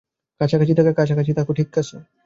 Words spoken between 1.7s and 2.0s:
আছে?